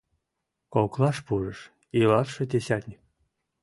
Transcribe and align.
—Коклаш 0.73 1.17
пурыш 1.25 1.59
илалше 1.99 2.43
десятник. 2.53 3.01